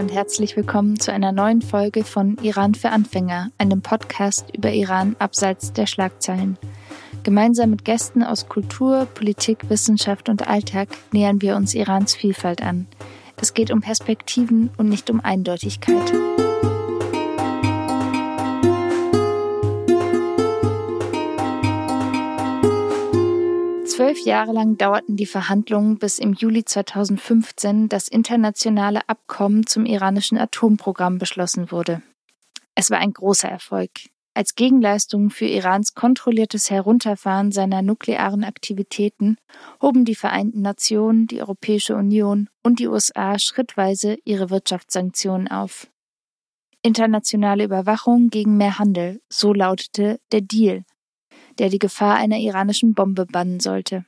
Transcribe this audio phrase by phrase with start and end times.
[0.00, 5.14] Und herzlich willkommen zu einer neuen Folge von Iran für Anfänger, einem Podcast über Iran
[5.20, 6.58] abseits der Schlagzeilen.
[7.22, 12.88] Gemeinsam mit Gästen aus Kultur, Politik, Wissenschaft und Alltag nähern wir uns Irans Vielfalt an.
[13.40, 16.12] Es geht um Perspektiven und nicht um Eindeutigkeit.
[23.94, 30.36] Zwölf Jahre lang dauerten die Verhandlungen, bis im Juli 2015 das internationale Abkommen zum iranischen
[30.36, 32.02] Atomprogramm beschlossen wurde.
[32.74, 33.90] Es war ein großer Erfolg.
[34.34, 39.36] Als Gegenleistung für Irans kontrolliertes Herunterfahren seiner nuklearen Aktivitäten
[39.80, 45.86] hoben die Vereinten Nationen, die Europäische Union und die USA schrittweise ihre Wirtschaftssanktionen auf.
[46.82, 50.84] Internationale Überwachung gegen mehr Handel, so lautete der Deal,
[51.58, 54.04] der die Gefahr einer iranischen Bombe bannen sollte.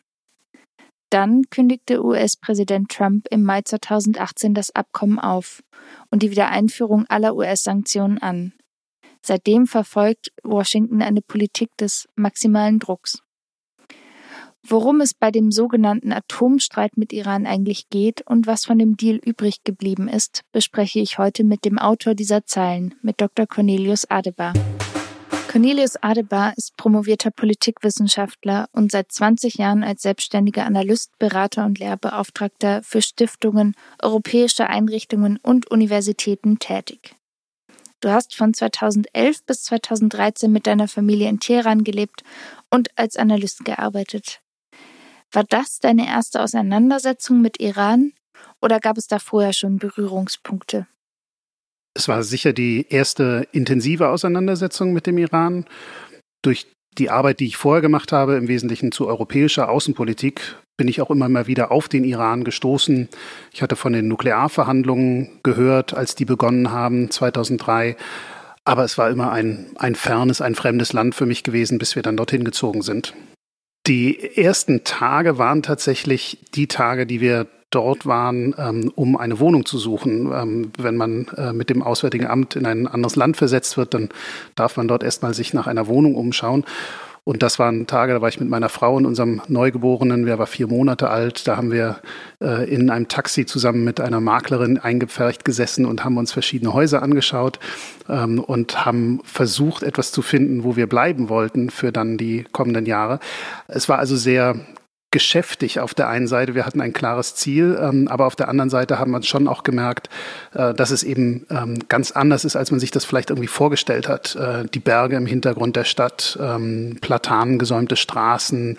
[1.10, 5.62] Dann kündigte US-Präsident Trump im Mai 2018 das Abkommen auf
[6.10, 8.52] und die Wiedereinführung aller US-Sanktionen an.
[9.24, 13.22] Seitdem verfolgt Washington eine Politik des maximalen Drucks.
[14.68, 19.16] Worum es bei dem sogenannten Atomstreit mit Iran eigentlich geht und was von dem Deal
[19.16, 23.46] übrig geblieben ist, bespreche ich heute mit dem Autor dieser Zeilen, mit Dr.
[23.46, 24.54] Cornelius Adebar.
[25.56, 32.82] Cornelius Adebar ist promovierter Politikwissenschaftler und seit 20 Jahren als selbstständiger Analyst, Berater und Lehrbeauftragter
[32.82, 37.16] für Stiftungen, europäische Einrichtungen und Universitäten tätig.
[38.00, 42.22] Du hast von 2011 bis 2013 mit deiner Familie in Teheran gelebt
[42.68, 44.42] und als Analyst gearbeitet.
[45.32, 48.12] War das deine erste Auseinandersetzung mit Iran
[48.60, 50.86] oder gab es da vorher schon Berührungspunkte?
[51.96, 55.64] Es war sicher die erste intensive Auseinandersetzung mit dem Iran.
[56.42, 56.66] Durch
[56.98, 61.10] die Arbeit, die ich vorher gemacht habe, im Wesentlichen zu europäischer Außenpolitik, bin ich auch
[61.10, 63.08] immer mal wieder auf den Iran gestoßen.
[63.50, 67.96] Ich hatte von den Nuklearverhandlungen gehört, als die begonnen haben, 2003.
[68.64, 72.02] Aber es war immer ein, ein fernes, ein fremdes Land für mich gewesen, bis wir
[72.02, 73.14] dann dorthin gezogen sind.
[73.86, 79.66] Die ersten Tage waren tatsächlich die Tage, die wir dort waren, ähm, um eine Wohnung
[79.66, 80.32] zu suchen.
[80.32, 84.08] Ähm, wenn man äh, mit dem Auswärtigen Amt in ein anderes Land versetzt wird, dann
[84.54, 86.64] darf man dort erstmal sich nach einer Wohnung umschauen.
[87.28, 90.46] Und das waren Tage, da war ich mit meiner Frau und unserem Neugeborenen, der war
[90.46, 91.48] vier Monate alt.
[91.48, 91.98] Da haben wir
[92.40, 97.02] äh, in einem Taxi zusammen mit einer Maklerin eingepfercht gesessen und haben uns verschiedene Häuser
[97.02, 97.58] angeschaut
[98.08, 102.86] ähm, und haben versucht, etwas zu finden, wo wir bleiben wollten für dann die kommenden
[102.86, 103.18] Jahre.
[103.66, 104.60] Es war also sehr
[105.16, 106.54] geschäftig auf der einen Seite.
[106.54, 109.62] Wir hatten ein klares Ziel, ähm, aber auf der anderen Seite haben wir schon auch
[109.62, 110.10] gemerkt,
[110.52, 114.10] äh, dass es eben ähm, ganz anders ist, als man sich das vielleicht irgendwie vorgestellt
[114.10, 114.36] hat.
[114.36, 118.76] Äh, die Berge im Hintergrund der Stadt, ähm, platanengesäumte Straßen,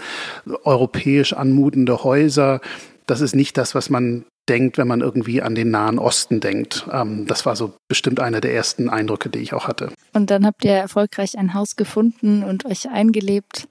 [0.63, 2.61] europäisch anmutende Häuser.
[3.07, 6.85] Das ist nicht das, was man denkt, wenn man irgendwie an den Nahen Osten denkt.
[6.93, 9.89] Ähm, das war so bestimmt einer der ersten Eindrücke, die ich auch hatte.
[10.13, 13.67] Und dann habt ihr erfolgreich ein Haus gefunden und euch eingelebt.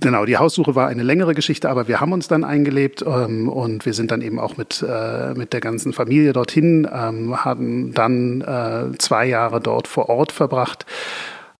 [0.00, 3.84] Genau, die Haussuche war eine längere Geschichte, aber wir haben uns dann eingelebt ähm, und
[3.84, 8.40] wir sind dann eben auch mit, äh, mit der ganzen Familie dorthin, ähm, haben dann
[8.42, 10.86] äh, zwei Jahre dort vor Ort verbracht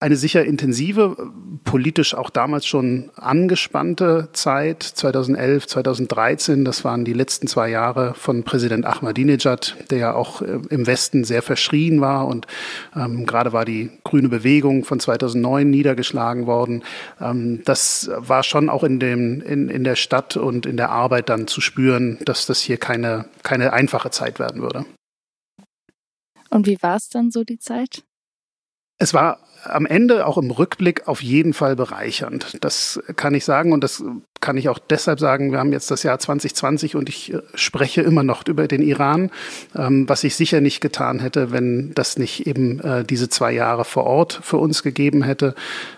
[0.00, 1.32] eine sicher intensive,
[1.64, 6.64] politisch auch damals schon angespannte Zeit, 2011, 2013.
[6.64, 11.24] Das waren die letzten zwei Jahre von Präsident Ahmadinejad, der ja auch äh, im Westen
[11.24, 12.28] sehr verschrien war.
[12.28, 12.46] Und
[12.94, 16.84] ähm, gerade war die grüne Bewegung von 2009 niedergeschlagen worden.
[17.20, 21.28] Ähm, das war schon auch in, dem, in, in der Stadt und in der Arbeit
[21.28, 24.84] dann zu spüren, dass das hier keine, keine einfache Zeit werden würde.
[26.50, 28.04] Und wie war es dann so die Zeit?
[28.98, 32.58] Es war am Ende auch im Rückblick auf jeden Fall bereichernd.
[32.60, 34.02] Das kann ich sagen und das
[34.40, 38.02] kann ich auch deshalb sagen, wir haben jetzt das Jahr 2020 und ich äh, spreche
[38.02, 39.30] immer noch über den Iran,
[39.76, 43.84] ähm, was ich sicher nicht getan hätte, wenn das nicht eben äh, diese zwei Jahre
[43.84, 45.54] vor Ort für uns gegeben hätte.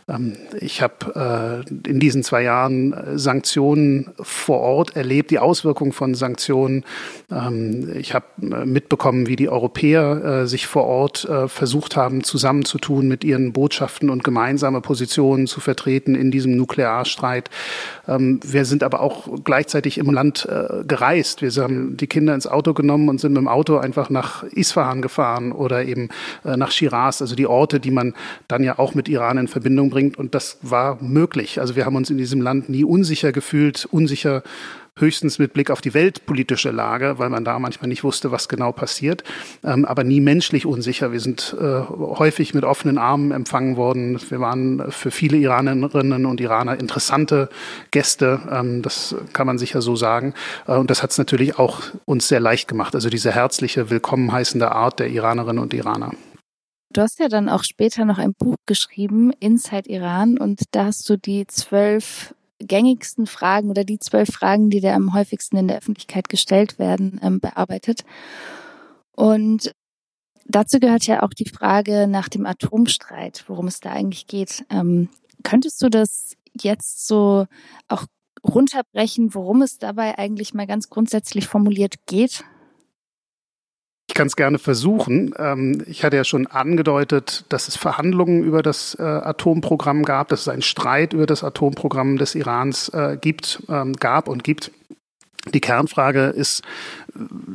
[0.08, 6.14] Ähm, ich habe äh, in diesen zwei Jahren Sanktionen vor Ort erlebt, die Auswirkungen von
[6.14, 6.84] Sanktionen.
[7.30, 8.26] Ähm, ich habe
[8.64, 14.80] mitbekommen, wie die Europäer sich vor Ort versucht haben, zusammenzutun mit ihren Botschaften und gemeinsame
[14.80, 17.50] Positionen zu vertreten in diesem Nuklearstreit.
[18.08, 21.42] Ähm, wir sind aber auch gleichzeitig im Land äh, gereist.
[21.42, 25.02] Wir haben die Kinder ins Auto genommen und sind mit dem Auto einfach nach Isfahan
[25.02, 26.08] gefahren oder eben
[26.44, 28.14] äh, nach Shiraz, also die Orte, die man
[28.48, 30.18] dann ja auch mit Iran in Verbindung bringt.
[30.18, 31.60] Und das war möglich.
[31.60, 34.42] Also wir haben uns in diesem Land nie unsicher gefühlt, unsicher
[35.00, 38.72] höchstens mit Blick auf die weltpolitische Lage, weil man da manchmal nicht wusste, was genau
[38.72, 39.24] passiert,
[39.64, 41.12] ähm, aber nie menschlich unsicher.
[41.12, 44.20] Wir sind äh, häufig mit offenen Armen empfangen worden.
[44.28, 47.48] Wir waren für viele Iranerinnen und Iraner interessante
[47.90, 50.34] Gäste, ähm, das kann man sicher so sagen.
[50.66, 54.32] Äh, und das hat es natürlich auch uns sehr leicht gemacht, also diese herzliche, willkommen
[54.32, 56.12] heißende Art der Iranerinnen und Iraner.
[56.92, 61.08] Du hast ja dann auch später noch ein Buch geschrieben, Inside Iran, und da hast
[61.08, 65.78] du die zwölf gängigsten Fragen oder die zwölf Fragen, die dir am häufigsten in der
[65.78, 68.04] Öffentlichkeit gestellt werden, ähm, bearbeitet.
[69.12, 69.74] Und
[70.46, 74.64] dazu gehört ja auch die Frage nach dem Atomstreit, worum es da eigentlich geht.
[74.70, 75.08] Ähm,
[75.42, 77.46] könntest du das jetzt so
[77.88, 78.04] auch
[78.46, 82.44] runterbrechen, worum es dabei eigentlich mal ganz grundsätzlich formuliert geht?
[84.20, 85.34] Kann es gerne versuchen.
[85.38, 90.42] Ähm, ich hatte ja schon angedeutet, dass es Verhandlungen über das äh, Atomprogramm gab, dass
[90.42, 94.72] es einen Streit über das Atomprogramm des Irans äh, gibt, ähm, gab und gibt.
[95.54, 96.62] Die Kernfrage ist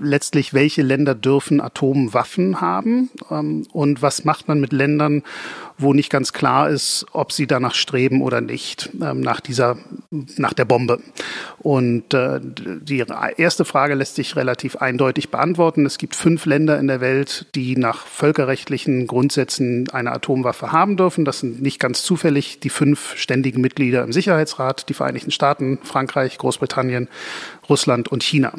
[0.02, 5.24] letztlich, welche Länder dürfen Atomwaffen haben ähm, und was macht man mit Ländern,
[5.78, 9.78] wo nicht ganz klar ist, ob sie danach streben oder nicht, ähm, nach dieser,
[10.38, 11.00] nach der Bombe.
[11.60, 13.04] Und äh, die
[13.38, 15.86] erste Frage lässt sich relativ eindeutig beantworten.
[15.86, 21.25] Es gibt fünf Länder in der Welt, die nach völkerrechtlichen Grundsätzen eine Atomwaffe haben dürfen.
[21.25, 26.38] Das sind nicht ganz zufällig die fünf ständigen Mitglieder im Sicherheitsrat, die Vereinigten Staaten, Frankreich,
[26.38, 27.10] Großbritannien,
[27.69, 28.54] Russland und China.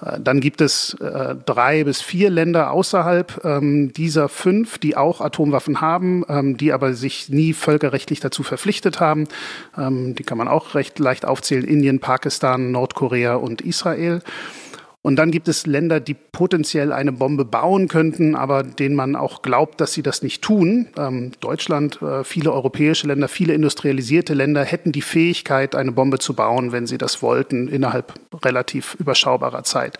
[0.00, 5.20] Äh, dann gibt es äh, drei bis vier Länder außerhalb ähm, dieser fünf, die auch
[5.20, 9.28] Atomwaffen haben, ähm, die aber sich nie völkerrechtlich dazu verpflichtet haben.
[9.76, 11.64] Ähm, die kann man auch recht leicht aufzählen.
[11.64, 14.20] Indien, Pakistan, Nordkorea und Israel.
[15.00, 19.42] Und dann gibt es Länder, die potenziell eine Bombe bauen könnten, aber denen man auch
[19.42, 20.88] glaubt, dass sie das nicht tun.
[20.96, 26.34] Ähm, Deutschland, äh, viele europäische Länder, viele industrialisierte Länder hätten die Fähigkeit, eine Bombe zu
[26.34, 28.14] bauen, wenn sie das wollten, innerhalb
[28.44, 29.98] relativ überschaubarer Zeit.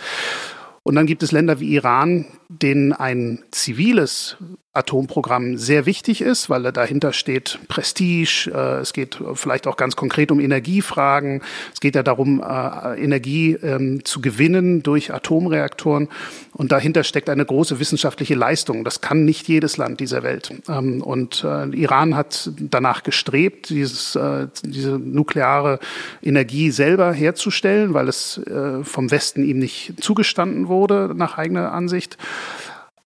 [0.83, 4.37] Und dann gibt es Länder wie Iran, denen ein ziviles
[4.79, 8.51] Atomprogramm sehr wichtig ist, weil dahinter steht Prestige.
[8.55, 11.43] Äh, es geht vielleicht auch ganz konkret um Energiefragen.
[11.75, 16.09] Es geht ja darum, äh, Energie ähm, zu gewinnen durch Atomreaktoren.
[16.53, 18.85] Und dahinter steckt eine große wissenschaftliche Leistung.
[18.85, 20.55] Das kann nicht jedes Land dieser Welt.
[20.69, 24.19] Ähm, und äh, Iran hat danach gestrebt, dieses,
[24.65, 25.81] diese nukleare
[26.23, 28.41] Energie selber herzustellen, weil es
[28.83, 32.17] vom Westen ihm nicht zugestanden wurde, nach eigener Ansicht.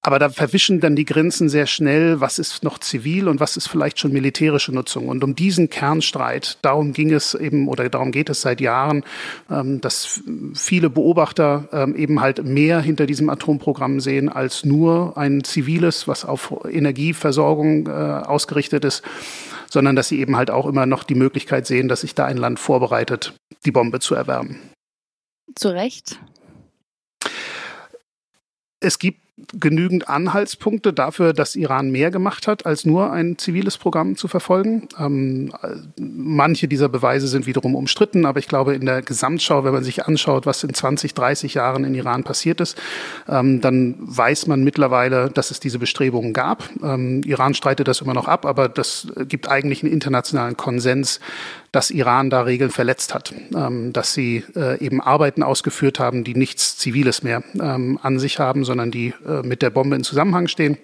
[0.04, 3.68] Aber da verwischen dann die Grenzen sehr schnell, was ist noch zivil und was ist
[3.68, 5.08] vielleicht schon militärische Nutzung.
[5.08, 9.04] Und um diesen Kernstreit, darum ging es eben oder darum geht es seit Jahren,
[9.48, 10.20] ähm, dass
[10.54, 16.24] viele Beobachter ähm, eben halt mehr hinter diesem Atomprogramm sehen als nur ein ziviles, was
[16.24, 19.04] auf Energieversorgung äh, ausgerichtet ist,
[19.70, 22.38] sondern dass sie eben halt auch immer noch die Möglichkeit sehen, dass sich da ein
[22.38, 23.34] Land vorbereitet,
[23.64, 24.58] die Bombe zu erwärmen.
[25.54, 26.18] Zu Recht.
[28.82, 29.20] Es gibt
[29.58, 34.88] genügend Anhaltspunkte dafür, dass Iran mehr gemacht hat, als nur ein ziviles Programm zu verfolgen.
[34.98, 35.52] Ähm,
[35.98, 40.06] manche dieser Beweise sind wiederum umstritten, aber ich glaube, in der Gesamtschau, wenn man sich
[40.06, 42.80] anschaut, was in 20, 30 Jahren in Iran passiert ist,
[43.28, 46.68] ähm, dann weiß man mittlerweile, dass es diese Bestrebungen gab.
[46.82, 51.20] Ähm, Iran streitet das immer noch ab, aber das gibt eigentlich einen internationalen Konsens,
[51.72, 56.34] dass Iran da Regeln verletzt hat, ähm, dass sie äh, eben Arbeiten ausgeführt haben, die
[56.34, 60.48] nichts Ziviles mehr ähm, an sich haben, sondern die äh, mit der Bombe in Zusammenhang
[60.48, 60.76] stehen.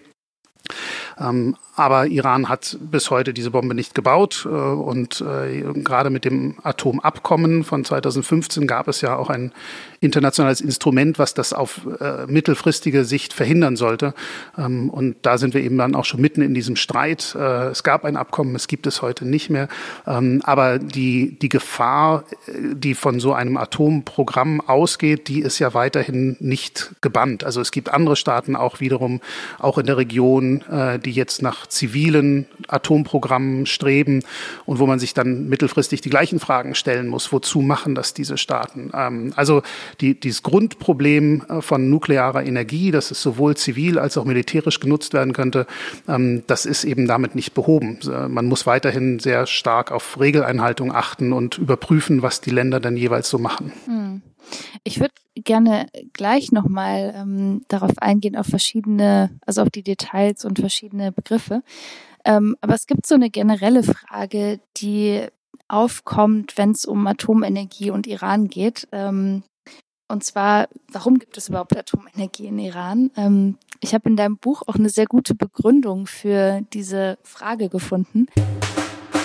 [1.21, 4.45] Ähm, aber Iran hat bis heute diese Bombe nicht gebaut.
[4.45, 9.53] Äh, und äh, gerade mit dem Atomabkommen von 2015 gab es ja auch ein
[10.01, 14.13] internationales Instrument, was das auf äh, mittelfristige Sicht verhindern sollte.
[14.59, 17.35] Ähm, und da sind wir eben dann auch schon mitten in diesem Streit.
[17.35, 19.69] Es gab ein Abkommen, es gibt es heute nicht mehr.
[20.07, 26.37] Ähm, aber die, die Gefahr, die von so einem Atomprogramm ausgeht, die ist ja weiterhin
[26.41, 27.45] nicht gebannt.
[27.45, 29.21] Also es gibt andere Staaten auch wiederum,
[29.59, 30.65] auch in der Region,
[31.05, 34.23] die jetzt nach zivilen Atomprogrammen streben
[34.67, 37.33] und wo man sich dann mittelfristig die gleichen Fragen stellen muss.
[37.33, 38.91] Wozu machen das diese Staaten?
[38.95, 39.63] Ähm, also
[40.01, 45.13] die, dieses Grundproblem äh, von nuklearer Energie, dass es sowohl zivil als auch militärisch genutzt
[45.13, 45.67] werden könnte,
[46.09, 47.99] ähm, das ist eben damit nicht behoben.
[48.03, 52.97] Äh, man muss weiterhin sehr stark auf Regeleinhaltung achten und überprüfen, was die Länder dann
[52.97, 53.73] jeweils so machen.
[53.87, 54.23] Hm.
[54.85, 60.59] Ich würde gerne gleich nochmal ähm, darauf eingehen, auf verschiedene, also auf die Details und
[60.59, 61.63] verschiedene Begriffe.
[62.25, 65.27] Ähm, aber es gibt so eine generelle Frage, die
[65.69, 68.89] aufkommt, wenn es um Atomenergie und Iran geht.
[68.93, 69.43] Ähm,
[70.09, 73.11] und zwar, warum gibt es überhaupt Atomenergie in Iran?
[73.17, 78.27] Ähm, ich habe in deinem Buch auch eine sehr gute Begründung für diese Frage gefunden.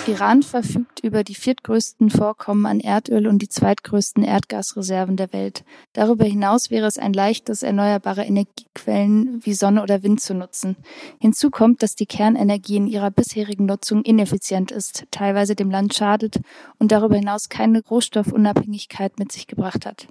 [0.06, 5.64] Iran verfügt über die viertgrößten Vorkommen an Erdöl und die zweitgrößten Erdgasreserven der Welt.
[5.94, 10.76] Darüber hinaus wäre es ein leichtes, erneuerbare Energiequellen wie Sonne oder Wind zu nutzen.
[11.20, 16.40] Hinzu kommt, dass die Kernenergie in ihrer bisherigen Nutzung ineffizient ist, teilweise dem Land schadet
[16.78, 20.06] und darüber hinaus keine Rohstoffunabhängigkeit mit sich gebracht hat.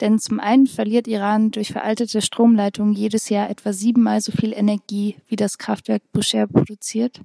[0.00, 5.16] Denn zum einen verliert Iran durch veraltete Stromleitungen jedes Jahr etwa siebenmal so viel Energie,
[5.26, 7.20] wie das Kraftwerk Bushehr produziert.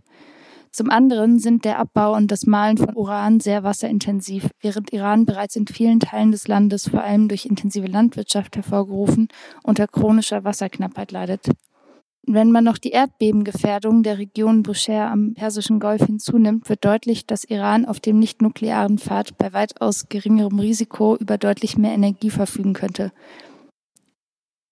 [0.73, 5.55] Zum anderen sind der Abbau und das Mahlen von Uran sehr wasserintensiv, während Iran bereits
[5.55, 9.27] in vielen Teilen des Landes, vor allem durch intensive Landwirtschaft hervorgerufen,
[9.61, 11.47] unter chronischer Wasserknappheit leidet.
[12.25, 17.43] Wenn man noch die Erdbebengefährdung der Region Bushehr am Persischen Golf hinzunimmt, wird deutlich, dass
[17.43, 23.11] Iran auf dem nicht-nuklearen Pfad bei weitaus geringerem Risiko über deutlich mehr Energie verfügen könnte.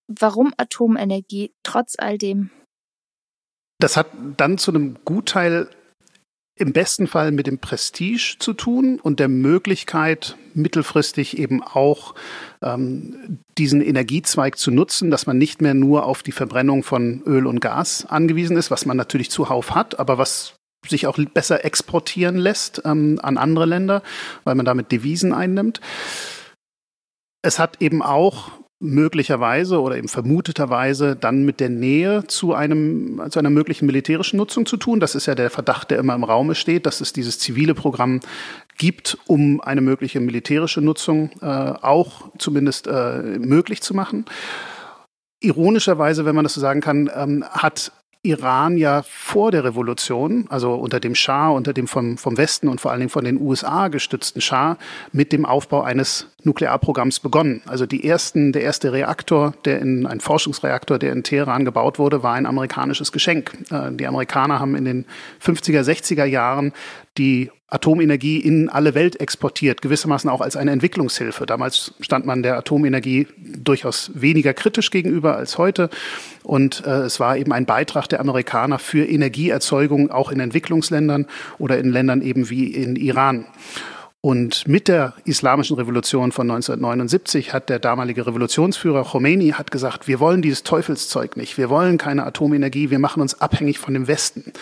[0.08, 2.50] Warum Atomenergie trotz all dem?
[3.80, 5.70] Das hat dann zu einem Gutteil
[6.62, 12.14] im besten Fall mit dem Prestige zu tun und der Möglichkeit, mittelfristig eben auch
[12.62, 17.48] ähm, diesen Energiezweig zu nutzen, dass man nicht mehr nur auf die Verbrennung von Öl
[17.48, 20.54] und Gas angewiesen ist, was man natürlich zuhauf hat, aber was
[20.88, 24.04] sich auch besser exportieren lässt ähm, an andere Länder,
[24.44, 25.82] weil man damit Devisen einnimmt.
[27.44, 28.52] Es hat eben auch
[28.82, 34.66] möglicherweise oder eben vermuteterweise dann mit der Nähe zu einem zu einer möglichen militärischen Nutzung
[34.66, 35.00] zu tun.
[35.00, 38.22] Das ist ja der Verdacht, der immer im Raume steht, dass es dieses zivile Programm
[38.78, 44.26] gibt, um eine mögliche militärische Nutzung äh, auch zumindest äh, möglich zu machen.
[45.40, 47.92] Ironischerweise, wenn man das so sagen kann, ähm, hat
[48.24, 52.80] Iran ja vor der Revolution, also unter dem Schah, unter dem vom, vom Westen und
[52.80, 54.78] vor allen Dingen von den USA gestützten Schah,
[55.12, 57.64] mit dem Aufbau eines Nuklearprogramms begonnen.
[57.66, 62.22] Also die ersten, der erste Reaktor, der in ein Forschungsreaktor, der in Teheran gebaut wurde,
[62.22, 63.58] war ein amerikanisches Geschenk.
[63.72, 65.06] Äh, die Amerikaner haben in den
[65.44, 66.74] 50er, 60er Jahren
[67.18, 71.46] die Atomenergie in alle Welt exportiert, gewissermaßen auch als eine Entwicklungshilfe.
[71.46, 75.90] Damals stand man der Atomenergie durchaus weniger kritisch gegenüber als heute.
[76.44, 81.28] Und äh, es war eben ein Beitrag der Amerikaner für Energieerzeugung auch in Entwicklungsländern
[81.60, 83.46] oder in Ländern eben wie in Iran.
[84.24, 90.20] Und mit der islamischen Revolution von 1979 hat der damalige Revolutionsführer Khomeini hat gesagt, wir
[90.20, 94.54] wollen dieses Teufelszeug nicht, wir wollen keine Atomenergie, wir machen uns abhängig von dem Westen.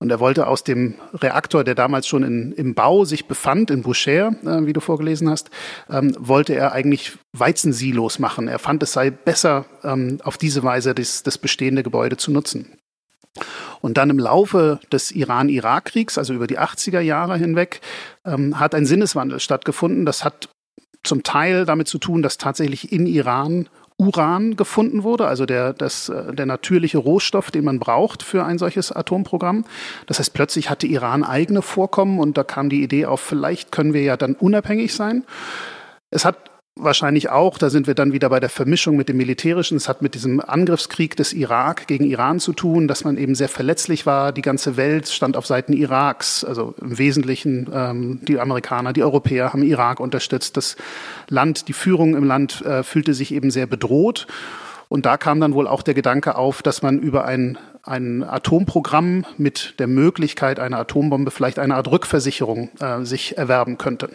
[0.00, 3.82] Und er wollte aus dem Reaktor, der damals schon in, im Bau sich befand, in
[3.82, 5.50] Boucher, äh, wie du vorgelesen hast,
[5.90, 8.46] ähm, wollte er eigentlich Weizensilos machen.
[8.46, 12.78] Er fand, es sei besser, ähm, auf diese Weise das, das bestehende Gebäude zu nutzen.
[13.80, 17.80] Und dann im Laufe des Iran-Irak-Kriegs, also über die 80er Jahre hinweg,
[18.24, 20.06] ähm, hat ein Sinneswandel stattgefunden.
[20.06, 20.48] Das hat
[21.02, 26.08] zum Teil damit zu tun, dass tatsächlich in Iran Uran gefunden wurde, also der, das,
[26.08, 29.64] äh, der natürliche Rohstoff, den man braucht für ein solches Atomprogramm.
[30.06, 33.92] Das heißt, plötzlich hatte Iran eigene Vorkommen und da kam die Idee auf, vielleicht können
[33.92, 35.24] wir ja dann unabhängig sein.
[36.10, 36.47] Es hat
[36.78, 39.76] wahrscheinlich auch, da sind wir dann wieder bei der Vermischung mit dem Militärischen.
[39.76, 43.48] Es hat mit diesem Angriffskrieg des Irak gegen Iran zu tun, dass man eben sehr
[43.48, 44.32] verletzlich war.
[44.32, 46.44] Die ganze Welt stand auf Seiten Iraks.
[46.44, 50.56] Also im Wesentlichen ähm, die Amerikaner, die Europäer haben Irak unterstützt.
[50.56, 50.76] Das
[51.28, 54.26] Land, die Führung im Land äh, fühlte sich eben sehr bedroht.
[54.88, 59.26] Und da kam dann wohl auch der Gedanke auf, dass man über ein, ein Atomprogramm
[59.36, 64.08] mit der Möglichkeit einer Atombombe vielleicht eine Art Rückversicherung äh, sich erwerben könnte.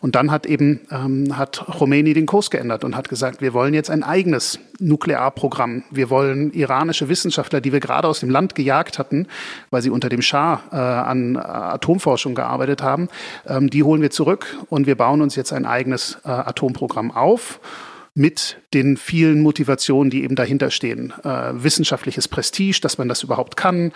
[0.00, 3.74] Und dann hat eben ähm, hat Khomeini den Kurs geändert und hat gesagt, wir wollen
[3.74, 5.84] jetzt ein eigenes Nuklearprogramm.
[5.90, 9.26] Wir wollen iranische Wissenschaftler, die wir gerade aus dem Land gejagt hatten,
[9.70, 13.08] weil sie unter dem Schah äh, an Atomforschung gearbeitet haben,
[13.46, 17.60] ähm, die holen wir zurück und wir bauen uns jetzt ein eigenes äh, Atomprogramm auf
[18.16, 21.12] mit den vielen Motivationen, die eben dahinter stehen.
[21.22, 23.92] Äh, wissenschaftliches Prestige, dass man das überhaupt kann,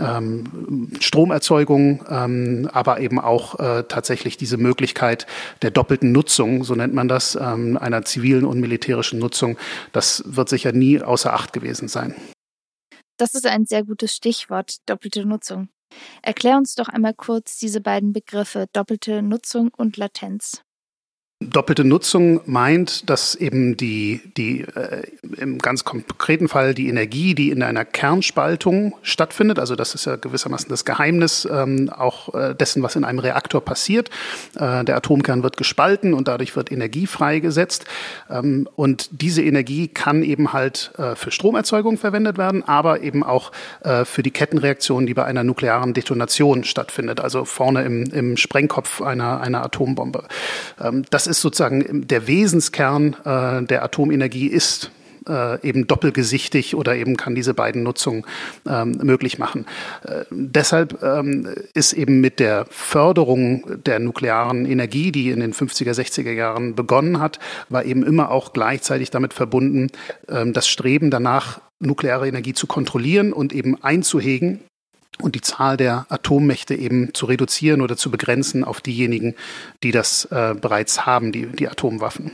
[0.00, 5.26] ähm, Stromerzeugung, ähm, aber eben auch äh, tatsächlich diese Möglichkeit
[5.62, 9.58] der doppelten Nutzung, so nennt man das, ähm, einer zivilen und militärischen Nutzung.
[9.92, 12.14] Das wird sicher nie außer Acht gewesen sein.
[13.16, 15.68] Das ist ein sehr gutes Stichwort, doppelte Nutzung.
[16.22, 20.62] Erklär uns doch einmal kurz diese beiden Begriffe doppelte Nutzung und Latenz.
[21.50, 25.02] Doppelte Nutzung meint, dass eben die, die äh,
[25.36, 30.16] im ganz konkreten Fall die Energie, die in einer Kernspaltung stattfindet, also das ist ja
[30.16, 34.10] gewissermaßen das Geheimnis ähm, auch äh, dessen, was in einem Reaktor passiert.
[34.56, 37.84] Äh, der Atomkern wird gespalten und dadurch wird Energie freigesetzt.
[38.30, 43.52] Ähm, und diese Energie kann eben halt äh, für Stromerzeugung verwendet werden, aber eben auch
[43.82, 49.02] äh, für die Kettenreaktion, die bei einer nuklearen Detonation stattfindet, also vorne im, im Sprengkopf
[49.02, 50.24] einer, einer Atombombe.
[50.80, 54.90] Ähm, das ist sozusagen der Wesenskern äh, der Atomenergie ist
[55.28, 58.24] äh, eben doppelgesichtig oder eben kann diese beiden Nutzungen
[58.68, 59.66] ähm, möglich machen.
[60.04, 65.92] Äh, deshalb ähm, ist eben mit der Förderung der nuklearen Energie, die in den 50er,
[65.92, 67.38] 60er Jahren begonnen hat,
[67.68, 69.88] war eben immer auch gleichzeitig damit verbunden,
[70.28, 74.60] ähm, das Streben danach, nukleare Energie zu kontrollieren und eben einzuhegen
[75.20, 79.34] und die Zahl der Atommächte eben zu reduzieren oder zu begrenzen auf diejenigen,
[79.82, 82.32] die das äh, bereits haben, die, die Atomwaffen.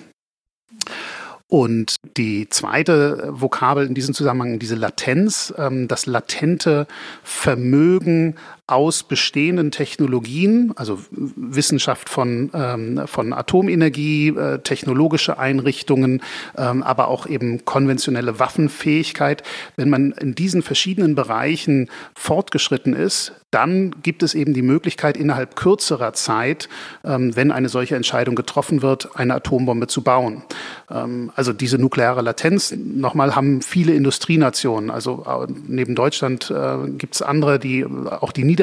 [1.50, 6.86] Und die zweite Vokabel in diesem Zusammenhang, diese Latenz, ähm, das latente
[7.24, 8.36] Vermögen
[8.70, 16.22] aus bestehenden Technologien, also Wissenschaft von, ähm, von Atomenergie, äh, technologische Einrichtungen,
[16.56, 19.42] ähm, aber auch eben konventionelle Waffenfähigkeit.
[19.76, 25.56] Wenn man in diesen verschiedenen Bereichen fortgeschritten ist, dann gibt es eben die Möglichkeit, innerhalb
[25.56, 26.68] kürzerer Zeit,
[27.04, 30.42] ähm, wenn eine solche Entscheidung getroffen wird, eine Atombombe zu bauen.
[30.88, 34.90] Ähm, also diese nukleare Latenz, nochmal, haben viele Industrienationen.
[34.90, 38.59] Also äh, neben Deutschland äh, gibt es andere, die auch die Niederlande,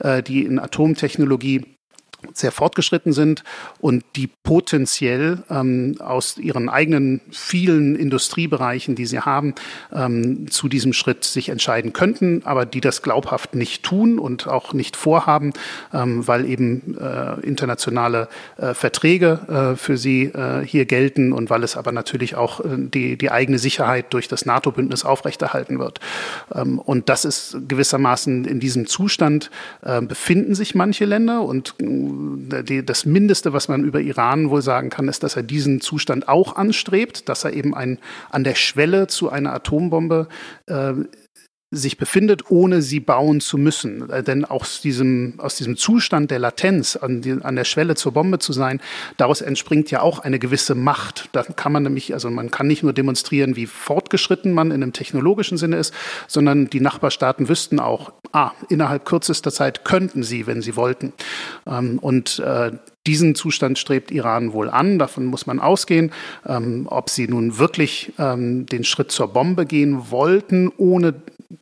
[0.00, 1.78] äh, die in Atomtechnologie
[2.32, 3.44] sehr fortgeschritten sind
[3.80, 9.54] und die potenziell ähm, aus ihren eigenen vielen Industriebereichen, die sie haben,
[9.92, 14.72] ähm, zu diesem Schritt sich entscheiden könnten, aber die das glaubhaft nicht tun und auch
[14.72, 15.52] nicht vorhaben,
[15.92, 21.64] ähm, weil eben äh, internationale äh, Verträge äh, für sie äh, hier gelten und weil
[21.64, 26.00] es aber natürlich auch äh, die, die eigene Sicherheit durch das NATO-Bündnis aufrechterhalten wird.
[26.54, 29.50] Ähm, und das ist gewissermaßen in diesem Zustand
[29.82, 31.74] äh, befinden sich manche Länder und
[32.62, 36.28] die, das Mindeste, was man über Iran wohl sagen kann, ist, dass er diesen Zustand
[36.28, 37.98] auch anstrebt, dass er eben ein,
[38.30, 40.28] an der Schwelle zu einer Atombombe
[40.66, 40.92] äh,
[41.72, 44.08] sich befindet, ohne sie bauen zu müssen.
[44.10, 48.12] Äh, denn aus diesem, aus diesem Zustand der Latenz, an, die, an der Schwelle zur
[48.12, 48.80] Bombe zu sein,
[49.16, 51.30] daraus entspringt ja auch eine gewisse Macht.
[51.32, 54.92] Da kann man nämlich, also man kann nicht nur demonstrieren, wie fortgeschritten man in einem
[54.92, 55.94] technologischen Sinne ist,
[56.28, 61.14] sondern die Nachbarstaaten wüssten auch, ah, innerhalb kürzester Zeit könnten sie, wenn sie wollten.
[61.66, 62.72] Ähm, und äh,
[63.06, 66.12] diesen Zustand strebt Iran wohl an, davon muss man ausgehen.
[66.46, 71.14] Ähm, ob sie nun wirklich ähm, den Schritt zur Bombe gehen wollten, ohne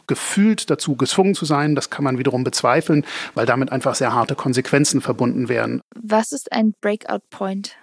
[0.06, 3.04] gefühlt dazu gezwungen zu sein, das kann man wiederum bezweifeln,
[3.34, 5.80] weil damit einfach sehr harte Konsequenzen verbunden wären.
[6.00, 7.76] Was ist ein Breakout Point?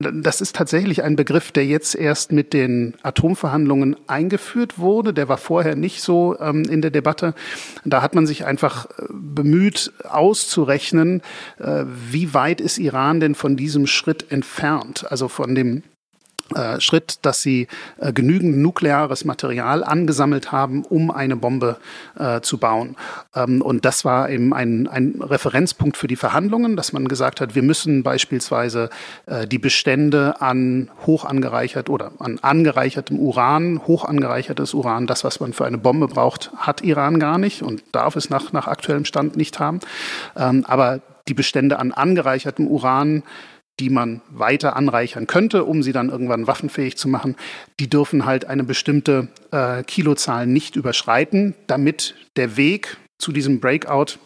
[0.00, 5.14] Das ist tatsächlich ein Begriff, der jetzt erst mit den Atomverhandlungen eingeführt wurde.
[5.14, 7.32] Der war vorher nicht so ähm, in der Debatte.
[7.84, 11.22] Da hat man sich einfach äh, bemüht, auszurechnen,
[11.58, 15.84] äh, wie weit ist Iran denn von diesem Schritt entfernt, also von dem
[16.78, 21.78] Schritt, dass sie äh, genügend nukleares Material angesammelt haben, um eine Bombe
[22.18, 22.96] äh, zu bauen.
[23.34, 27.54] Ähm, und das war eben ein, ein Referenzpunkt für die Verhandlungen, dass man gesagt hat,
[27.54, 28.90] wir müssen beispielsweise
[29.24, 35.40] äh, die Bestände an hoch angereichert oder an angereichertem Uran, hoch angereichertes Uran, das, was
[35.40, 39.06] man für eine Bombe braucht, hat Iran gar nicht und darf es nach, nach aktuellem
[39.06, 39.80] Stand nicht haben.
[40.36, 43.22] Ähm, aber die Bestände an angereichertem Uran
[43.80, 47.36] die man weiter anreichern könnte, um sie dann irgendwann waffenfähig zu machen,
[47.80, 54.18] die dürfen halt eine bestimmte äh, Kilozahl nicht überschreiten, damit der Weg zu diesem Breakout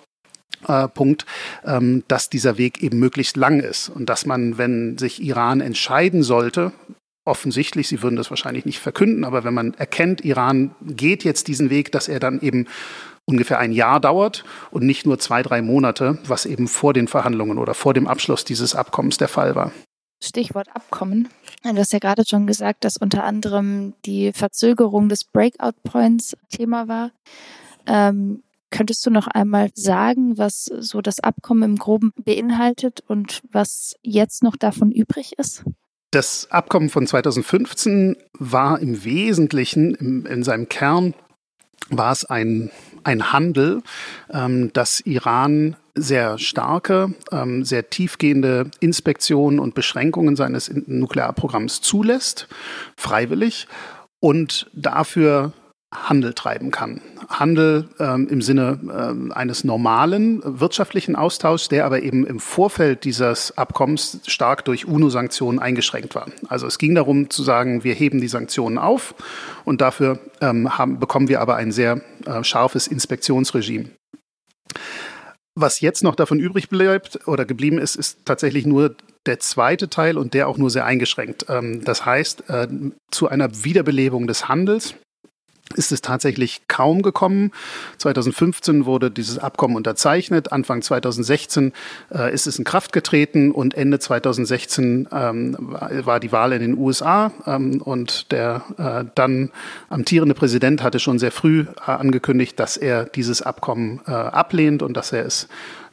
[0.67, 1.25] äh, Punkt,
[1.65, 6.23] ähm, dass dieser Weg eben möglichst lang ist und dass man, wenn sich Iran entscheiden
[6.23, 6.73] sollte,
[7.25, 11.71] offensichtlich, Sie würden das wahrscheinlich nicht verkünden, aber wenn man erkennt, Iran geht jetzt diesen
[11.71, 12.67] Weg, dass er dann eben
[13.29, 17.59] ungefähr ein Jahr dauert und nicht nur zwei, drei Monate, was eben vor den Verhandlungen
[17.59, 19.71] oder vor dem Abschluss dieses Abkommens der Fall war.
[20.21, 21.29] Stichwort Abkommen.
[21.63, 26.89] Du hast ja gerade schon gesagt, dass unter anderem die Verzögerung des Breakout Points Thema
[26.89, 27.13] war.
[27.87, 33.95] Ähm, könntest du noch einmal sagen, was so das Abkommen im Groben beinhaltet und was
[34.03, 35.65] jetzt noch davon übrig ist?
[36.11, 41.15] Das Abkommen von 2015 war im Wesentlichen in, in seinem Kern
[41.91, 42.71] war es ein,
[43.05, 43.83] ein Handel,
[44.31, 52.49] ähm, dass Iran sehr starke, ähm, sehr tiefgehende Inspektionen und Beschränkungen seines Nuklearprogramms zulässt,
[52.97, 53.67] freiwillig,
[54.21, 55.53] und dafür
[55.95, 57.01] Handel treiben kann.
[57.29, 63.57] Handel ähm, im Sinne ähm, eines normalen wirtschaftlichen Austauschs, der aber eben im Vorfeld dieses
[63.57, 66.27] Abkommens stark durch UNO-Sanktionen eingeschränkt war.
[66.49, 69.15] Also es ging darum zu sagen, wir heben die Sanktionen auf
[69.65, 73.91] und dafür ähm, haben, bekommen wir aber ein sehr äh, scharfes Inspektionsregime.
[75.55, 78.95] Was jetzt noch davon übrig bleibt oder geblieben ist, ist tatsächlich nur
[79.27, 81.47] der zweite Teil und der auch nur sehr eingeschränkt.
[81.49, 82.69] Ähm, das heißt, äh,
[83.11, 84.95] zu einer Wiederbelebung des Handels
[85.75, 87.53] ist es tatsächlich kaum gekommen.
[87.99, 91.73] 2015 wurde dieses Abkommen unterzeichnet, Anfang 2016
[92.15, 96.79] äh, ist es in Kraft getreten und Ende 2016 ähm, war die Wahl in den
[96.79, 99.51] USA ähm, und der äh, dann
[99.89, 104.97] amtierende Präsident hatte schon sehr früh äh, angekündigt, dass er dieses Abkommen äh, ablehnt und
[104.97, 105.49] dass er es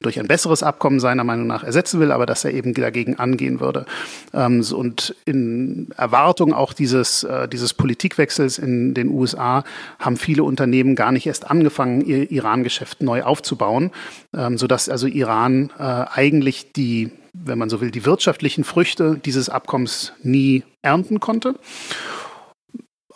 [0.06, 3.60] durch ein besseres Abkommen seiner Meinung nach ersetzen will, aber dass er eben dagegen angehen
[3.60, 3.86] würde.
[4.34, 9.64] Ähm, und in Erwartung auch dieses, äh, dieses Politikwechsels in den USA
[10.00, 13.92] haben viele Unternehmen gar nicht erst angefangen, ihr Iran-Geschäft neu aufzubauen,
[14.36, 19.50] ähm, sodass also Iran äh, eigentlich die wenn man so will, die wirtschaftlichen Früchte dieses
[19.50, 21.56] Abkommens nie ernten konnte.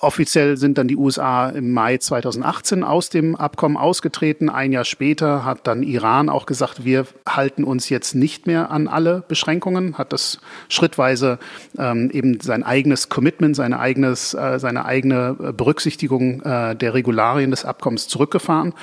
[0.02, 4.50] Offiziell sind dann die USA im Mai 2018 aus dem Abkommen ausgetreten.
[4.50, 8.88] Ein Jahr später hat dann Iran auch gesagt, wir halten uns jetzt nicht mehr an
[8.88, 11.38] alle Beschränkungen, hat das schrittweise
[11.78, 17.66] ähm, eben sein eigenes Commitment, seine, eigenes, äh, seine eigene Berücksichtigung äh, der Regularien des
[17.66, 18.74] Abkommens zurückgefahren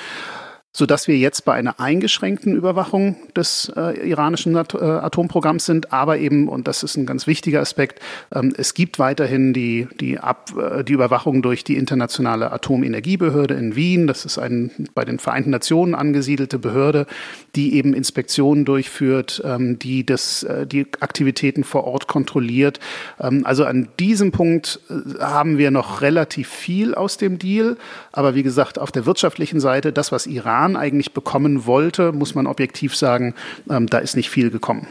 [0.76, 5.90] sodass wir jetzt bei einer eingeschränkten Überwachung des äh, iranischen At äh, Atomprogramms sind.
[5.90, 8.00] Aber eben, und das ist ein ganz wichtiger Aspekt,
[8.34, 13.74] ähm, es gibt weiterhin die, die, Ab, äh, die Überwachung durch die Internationale Atomenergiebehörde in
[13.74, 14.06] Wien.
[14.06, 17.06] Das ist eine bei den Vereinten Nationen angesiedelte Behörde,
[17.54, 22.80] die eben Inspektionen durchführt, ähm, die das, äh, die Aktivitäten vor Ort kontrolliert.
[23.18, 24.80] Ähm, also an diesem Punkt
[25.20, 27.78] haben wir noch relativ viel aus dem Deal.
[28.12, 32.34] Aber wie gesagt, auf der wirtschaftlichen Seite, das, was Iran Iran eigentlich bekommen wollte, muss
[32.34, 33.34] man objektiv sagen,
[33.70, 34.86] ähm, da ist nicht viel gekommen.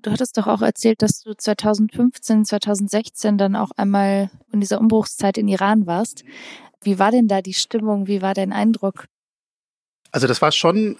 [0.00, 5.36] Du hattest doch auch erzählt, dass du 2015, 2016 dann auch einmal in dieser Umbruchszeit
[5.38, 6.24] in Iran warst.
[6.82, 8.06] Wie war denn da die Stimmung?
[8.06, 9.06] Wie war dein Eindruck?
[10.10, 10.96] Also das war schon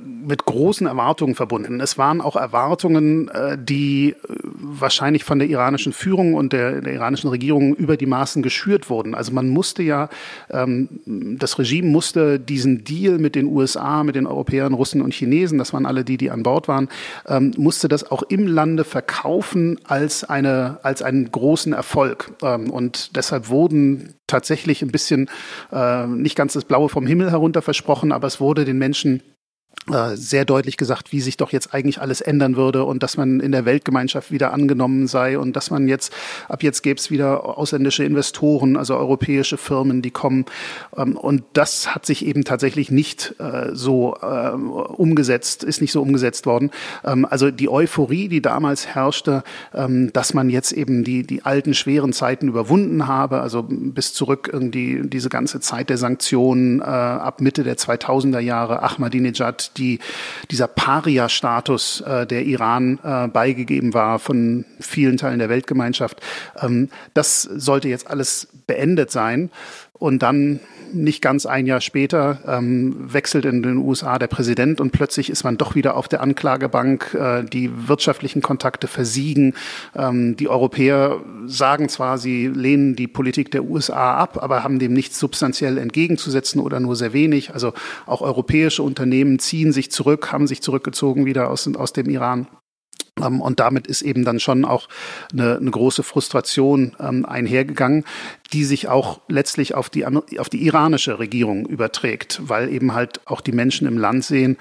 [0.00, 1.80] mit großen Erwartungen verbunden.
[1.80, 6.94] Es waren auch Erwartungen, äh, die äh, wahrscheinlich von der iranischen Führung und der, der
[6.94, 9.14] iranischen Regierung über die Maßen geschürt wurden.
[9.14, 10.08] Also man musste ja,
[10.50, 10.88] ähm,
[11.38, 15.72] das Regime musste diesen Deal mit den USA, mit den Europäern, Russen und Chinesen, das
[15.72, 16.88] waren alle die, die an Bord waren,
[17.26, 22.32] ähm, musste das auch im Lande verkaufen als eine, als einen großen Erfolg.
[22.42, 25.30] Ähm, und deshalb wurden tatsächlich ein bisschen,
[25.72, 29.22] äh, nicht ganz das Blaue vom Himmel herunter versprochen, aber es wurde den Menschen
[30.14, 33.52] sehr deutlich gesagt, wie sich doch jetzt eigentlich alles ändern würde und dass man in
[33.52, 36.12] der Weltgemeinschaft wieder angenommen sei und dass man jetzt,
[36.48, 40.44] ab jetzt gäbe es wieder ausländische Investoren, also europäische Firmen, die kommen.
[40.96, 46.02] Ähm, und das hat sich eben tatsächlich nicht äh, so äh, umgesetzt, ist nicht so
[46.02, 46.70] umgesetzt worden.
[47.04, 51.74] Ähm, also die Euphorie, die damals herrschte, ähm, dass man jetzt eben die, die alten
[51.74, 57.62] schweren Zeiten überwunden habe, also bis zurück irgendwie diese ganze Zeit der Sanktionen ab Mitte
[57.62, 59.98] der 2000er Jahre, Ahmadinejad, die,
[60.50, 66.20] dieser Paria-Status, äh, der Iran äh, beigegeben war von vielen Teilen der Weltgemeinschaft,
[66.60, 69.50] ähm, das sollte jetzt alles beendet sein.
[69.98, 70.60] Und dann
[70.92, 75.44] nicht ganz ein Jahr später ähm, wechselt in den USA der Präsident und plötzlich ist
[75.44, 77.14] man doch wieder auf der Anklagebank.
[77.14, 79.54] Äh, die wirtschaftlichen Kontakte versiegen.
[79.94, 84.92] Ähm, die Europäer sagen zwar, sie lehnen die Politik der USA ab, aber haben dem
[84.92, 87.52] nichts substanziell entgegenzusetzen oder nur sehr wenig.
[87.52, 87.72] Also
[88.06, 92.46] auch europäische Unternehmen ziehen sich zurück, haben sich zurückgezogen wieder aus, aus dem Iran.
[93.20, 94.88] Ähm, und damit ist eben dann schon auch
[95.32, 98.04] eine, eine große Frustration ähm, einhergegangen,
[98.52, 103.40] die sich auch letztlich auf die, auf die iranische Regierung überträgt, weil eben halt auch
[103.40, 104.56] die Menschen im Land sehen,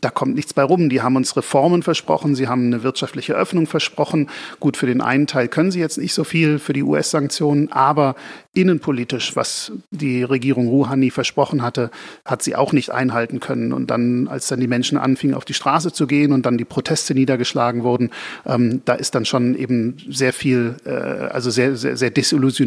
[0.00, 0.88] da kommt nichts bei rum.
[0.88, 4.28] Die haben uns Reformen versprochen, sie haben eine wirtschaftliche Öffnung versprochen.
[4.60, 8.16] Gut, für den einen Teil können sie jetzt nicht so viel für die US-Sanktionen, aber
[8.52, 11.90] innenpolitisch, was die Regierung Rouhani versprochen hatte,
[12.24, 13.72] hat sie auch nicht einhalten können.
[13.72, 16.64] Und dann, als dann die Menschen anfingen, auf die Straße zu gehen und dann die
[16.64, 18.10] Proteste niedergeschlagen wurden,
[18.46, 22.10] ähm, da ist dann schon eben sehr viel, äh, also sehr, sehr, sehr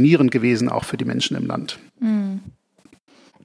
[0.03, 1.79] desillusionierend gewesen, auch für die Menschen im Land.
[1.99, 2.41] Mhm.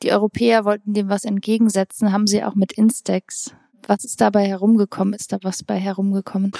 [0.02, 3.54] Die Europäer wollten dem was entgegensetzen, haben sie auch mit Instex.
[3.86, 5.14] Was ist dabei herumgekommen?
[5.14, 6.52] Ist da was bei herumgekommen?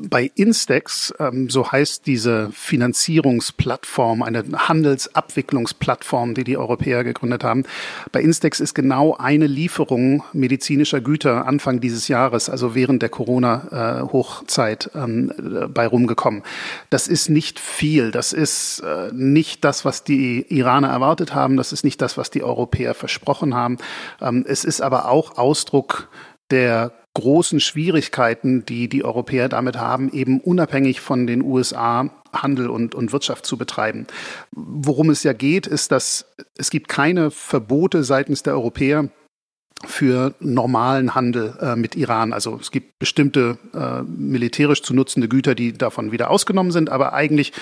[0.00, 7.64] Bei Instex, ähm, so heißt diese Finanzierungsplattform, eine Handelsabwicklungsplattform, die die Europäer gegründet haben.
[8.12, 14.90] Bei Instex ist genau eine Lieferung medizinischer Güter Anfang dieses Jahres, also während der Corona-Hochzeit,
[14.94, 15.32] ähm,
[15.74, 16.44] bei rumgekommen.
[16.90, 18.12] Das ist nicht viel.
[18.12, 21.56] Das ist äh, nicht das, was die Iraner erwartet haben.
[21.56, 23.78] Das ist nicht das, was die Europäer versprochen haben.
[24.20, 26.08] Ähm, es ist aber auch Ausdruck
[26.50, 32.94] der großen Schwierigkeiten, die die Europäer damit haben, eben unabhängig von den USA Handel und,
[32.94, 34.06] und Wirtschaft zu betreiben.
[34.52, 36.26] Worum es ja geht, ist, dass
[36.56, 39.08] es gibt keine Verbote seitens der Europäer,
[39.86, 42.32] für normalen Handel äh, mit Iran.
[42.32, 47.12] Also es gibt bestimmte äh, militärisch zu nutzende Güter, die davon wieder ausgenommen sind, aber
[47.12, 47.52] eigentlich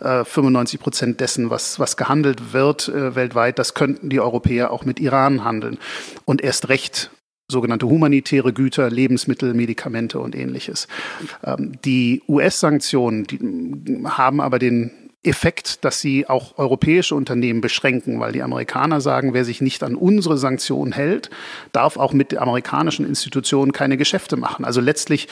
[0.00, 4.86] äh, 95 Prozent dessen, was, was gehandelt wird äh, weltweit, das könnten die Europäer auch
[4.86, 5.78] mit Iran handeln.
[6.24, 7.10] Und erst recht
[7.50, 10.88] sogenannte humanitäre Güter, Lebensmittel, Medikamente und ähnliches.
[11.44, 13.26] Ähm, die US-Sanktionen
[14.04, 14.90] haben aber den
[15.22, 19.96] Effekt, dass sie auch europäische Unternehmen beschränken, weil die Amerikaner sagen, wer sich nicht an
[19.96, 21.30] unsere Sanktionen hält,
[21.72, 24.64] darf auch mit amerikanischen Institutionen keine Geschäfte machen.
[24.64, 25.28] Also letztlich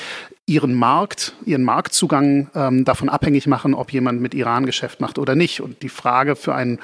[0.47, 5.37] ihren Markt, ihren Marktzugang ähm, davon abhängig machen, ob jemand mit Iran Geschäft macht oder
[5.37, 5.61] nicht.
[5.61, 6.81] Und die Frage für einen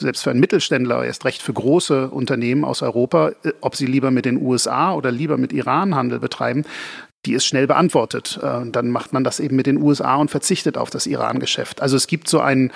[0.00, 4.10] selbst für einen Mittelständler, erst recht für große Unternehmen aus Europa, äh, ob sie lieber
[4.10, 6.64] mit den USA oder lieber mit Iran Handel betreiben,
[7.26, 8.38] die ist schnell beantwortet.
[8.42, 11.82] Äh, dann macht man das eben mit den USA und verzichtet auf das Iran-Geschäft.
[11.82, 12.72] Also es gibt so einen,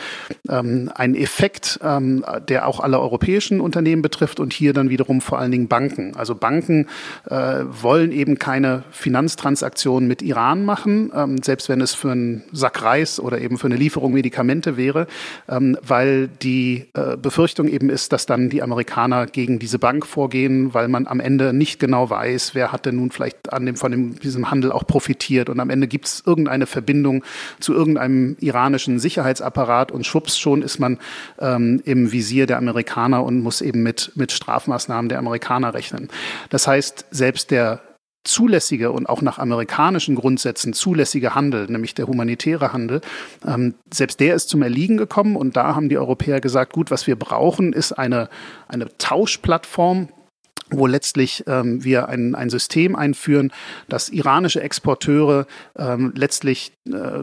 [0.49, 5.39] ähm, einen Effekt, ähm, der auch alle europäischen Unternehmen betrifft und hier dann wiederum vor
[5.39, 6.17] allen Dingen Banken.
[6.17, 6.87] Also Banken
[7.29, 12.83] äh, wollen eben keine Finanztransaktionen mit Iran machen, ähm, selbst wenn es für einen Sack
[12.83, 15.07] Reis oder eben für eine Lieferung Medikamente wäre,
[15.49, 20.75] ähm, weil die äh, Befürchtung eben ist, dass dann die Amerikaner gegen diese Bank vorgehen,
[20.75, 23.91] weil man am Ende nicht genau weiß, wer hat denn nun vielleicht an dem von
[23.91, 25.49] dem diesem diesem Handel auch profitiert.
[25.49, 27.25] Und am Ende gibt es irgendeine Verbindung
[27.61, 30.99] zu irgendeinem iranischen Sicherheitsapparat und schwupps schon ist man
[31.39, 36.09] ähm, im Visier der Amerikaner und muss eben mit, mit Strafmaßnahmen der Amerikaner rechnen.
[36.51, 37.81] Das heißt, selbst der
[38.25, 43.01] zulässige und auch nach amerikanischen Grundsätzen zulässige Handel, nämlich der humanitäre Handel,
[43.47, 47.07] ähm, selbst der ist zum Erliegen gekommen und da haben die Europäer gesagt, gut, was
[47.07, 48.29] wir brauchen, ist eine,
[48.69, 50.09] eine Tauschplattform,
[50.71, 53.53] wo letztlich ähm, wir ein, ein System einführen,
[53.89, 57.23] dass iranische Exporteure ähm, letztlich äh,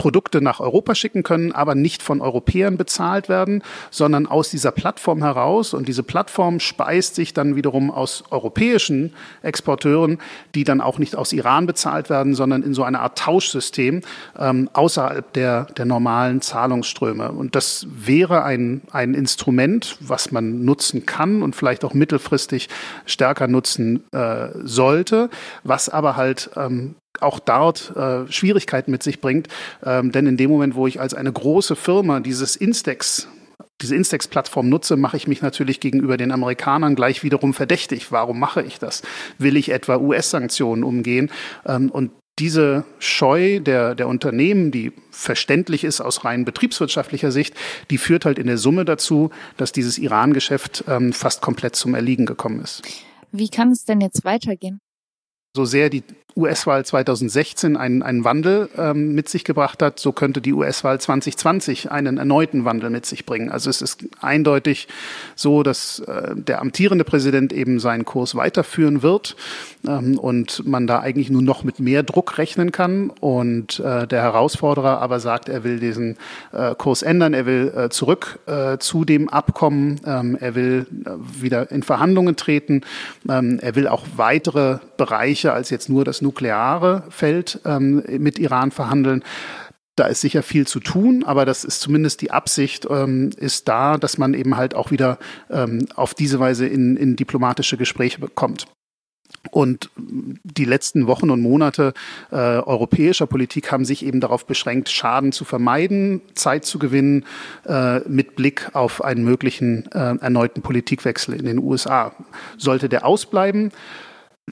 [0.00, 5.22] Produkte nach Europa schicken können, aber nicht von Europäern bezahlt werden, sondern aus dieser Plattform
[5.22, 5.74] heraus.
[5.74, 10.16] Und diese Plattform speist sich dann wiederum aus europäischen Exporteuren,
[10.54, 14.00] die dann auch nicht aus Iran bezahlt werden, sondern in so eine Art Tauschsystem
[14.38, 17.32] ähm, außerhalb der, der normalen Zahlungsströme.
[17.32, 22.70] Und das wäre ein, ein Instrument, was man nutzen kann und vielleicht auch mittelfristig
[23.04, 25.28] stärker nutzen äh, sollte,
[25.62, 29.48] was aber halt ähm, auch dort äh, Schwierigkeiten mit sich bringt.
[29.84, 33.28] Ähm, denn in dem Moment, wo ich als eine große Firma dieses Instex
[33.82, 38.12] diese Instex-Plattform nutze, mache ich mich natürlich gegenüber den Amerikanern gleich wiederum verdächtig.
[38.12, 39.00] Warum mache ich das?
[39.38, 41.30] Will ich etwa US-Sanktionen umgehen?
[41.66, 47.54] Ähm, und diese Scheu der, der Unternehmen, die verständlich ist aus rein betriebswirtschaftlicher Sicht,
[47.90, 52.26] die führt halt in der Summe dazu, dass dieses Iran-Geschäft ähm, fast komplett zum Erliegen
[52.26, 52.82] gekommen ist.
[53.30, 54.80] Wie kann es denn jetzt weitergehen?
[55.54, 56.02] So sehr die
[56.36, 61.90] US-Wahl 2016 einen, einen Wandel ähm, mit sich gebracht hat, so könnte die US-Wahl 2020
[61.90, 63.50] einen erneuten Wandel mit sich bringen.
[63.50, 64.88] Also es ist eindeutig
[65.34, 69.36] so, dass äh, der amtierende Präsident eben seinen Kurs weiterführen wird
[69.86, 73.10] ähm, und man da eigentlich nur noch mit mehr Druck rechnen kann.
[73.10, 76.16] Und äh, der Herausforderer aber sagt, er will diesen
[76.52, 81.42] äh, Kurs ändern, er will äh, zurück äh, zu dem Abkommen, ähm, er will äh,
[81.42, 82.82] wieder in Verhandlungen treten,
[83.28, 88.70] ähm, er will auch weitere Bereiche als jetzt nur das nukleare Feld ähm, mit Iran
[88.70, 89.22] verhandeln.
[89.96, 93.98] Da ist sicher viel zu tun, aber das ist zumindest die Absicht, ähm, ist da,
[93.98, 95.18] dass man eben halt auch wieder
[95.50, 98.66] ähm, auf diese Weise in, in diplomatische Gespräche kommt.
[99.50, 101.94] Und die letzten Wochen und Monate
[102.30, 107.24] äh, europäischer Politik haben sich eben darauf beschränkt, Schaden zu vermeiden, Zeit zu gewinnen,
[107.66, 112.12] äh, mit Blick auf einen möglichen äh, erneuten Politikwechsel in den USA.
[112.58, 113.72] Sollte der ausbleiben,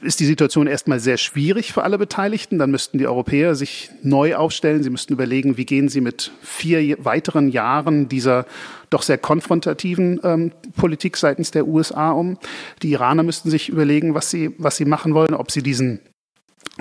[0.01, 2.57] ist die Situation erstmal sehr schwierig für alle Beteiligten.
[2.57, 4.83] Dann müssten die Europäer sich neu aufstellen.
[4.83, 8.45] Sie müssten überlegen, wie gehen sie mit vier weiteren Jahren dieser
[8.89, 12.37] doch sehr konfrontativen ähm, Politik seitens der USA um.
[12.81, 15.99] Die Iraner müssten sich überlegen, was sie, was sie machen wollen, ob sie diesen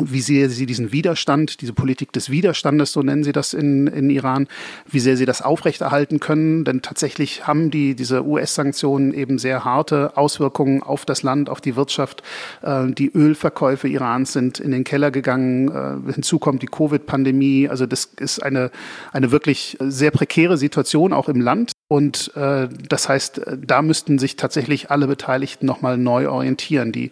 [0.01, 4.11] wie sehr sie diesen Widerstand, diese Politik des Widerstandes, so nennen sie das in, in
[4.11, 4.49] Iran,
[4.91, 6.65] wie sehr sie das aufrechterhalten können.
[6.65, 11.77] Denn tatsächlich haben die, diese US-Sanktionen eben sehr harte Auswirkungen auf das Land, auf die
[11.77, 12.23] Wirtschaft.
[12.63, 15.69] Äh, die Ölverkäufe Irans sind in den Keller gegangen.
[15.69, 17.69] Äh, hinzu kommt die Covid-Pandemie.
[17.69, 18.71] Also das ist eine,
[19.13, 21.73] eine wirklich sehr prekäre Situation auch im Land.
[21.89, 26.93] Und äh, das heißt, da müssten sich tatsächlich alle Beteiligten nochmal neu orientieren.
[26.93, 27.11] Die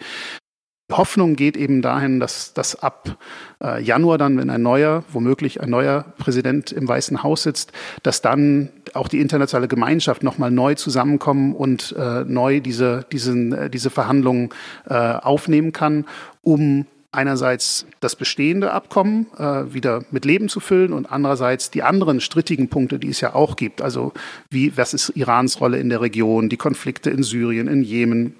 [0.90, 3.18] Hoffnung geht eben dahin, dass, dass ab
[3.62, 7.72] äh, Januar dann, wenn ein neuer, womöglich ein neuer Präsident im Weißen Haus sitzt,
[8.05, 13.70] dass dann auch die internationale Gemeinschaft nochmal neu zusammenkommen und äh, neu diese, diesen, äh,
[13.70, 14.51] diese Verhandlungen
[14.88, 16.05] äh, aufnehmen kann,
[16.42, 22.20] um einerseits das bestehende Abkommen äh, wieder mit Leben zu füllen und andererseits die anderen
[22.20, 23.83] strittigen Punkte, die es ja auch gibt.
[23.83, 24.12] Also
[24.51, 28.37] wie, was ist Irans Rolle in der Region, die Konflikte in Syrien, in Jemen,